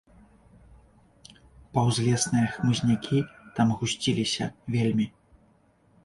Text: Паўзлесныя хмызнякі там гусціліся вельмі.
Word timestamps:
Паўзлесныя 1.77 2.47
хмызнякі 2.53 3.19
там 3.59 3.67
гусціліся 3.81 4.45
вельмі. 4.77 5.07